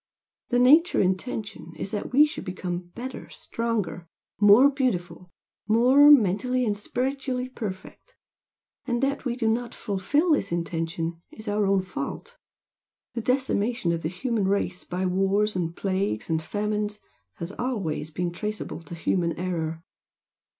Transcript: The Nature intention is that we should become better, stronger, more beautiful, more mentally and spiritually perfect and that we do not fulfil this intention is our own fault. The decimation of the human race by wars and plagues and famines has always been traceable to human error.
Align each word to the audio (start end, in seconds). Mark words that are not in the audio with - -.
The 0.49 0.57
Nature 0.57 0.99
intention 0.99 1.73
is 1.77 1.91
that 1.91 2.11
we 2.11 2.25
should 2.25 2.43
become 2.43 2.89
better, 2.95 3.29
stronger, 3.29 4.07
more 4.39 4.67
beautiful, 4.71 5.29
more 5.67 6.09
mentally 6.09 6.65
and 6.65 6.75
spiritually 6.75 7.47
perfect 7.47 8.15
and 8.87 9.03
that 9.03 9.25
we 9.25 9.35
do 9.35 9.47
not 9.47 9.75
fulfil 9.75 10.31
this 10.31 10.51
intention 10.51 11.21
is 11.29 11.47
our 11.47 11.67
own 11.67 11.83
fault. 11.83 12.35
The 13.13 13.21
decimation 13.21 13.91
of 13.91 14.01
the 14.01 14.09
human 14.09 14.47
race 14.47 14.83
by 14.83 15.05
wars 15.05 15.55
and 15.55 15.75
plagues 15.75 16.31
and 16.31 16.41
famines 16.41 16.99
has 17.33 17.51
always 17.51 18.09
been 18.09 18.31
traceable 18.31 18.81
to 18.81 18.95
human 18.95 19.33
error. 19.37 19.83